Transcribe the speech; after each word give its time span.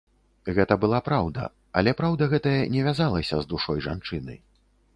Гэта 0.59 0.77
была 0.85 0.99
праўда, 1.09 1.43
але 1.81 1.93
праўда 2.01 2.29
гэтая 2.33 2.55
не 2.77 2.81
вязалася 2.89 3.35
з 3.43 3.51
душой 3.55 3.87
жанчыны. 3.89 4.41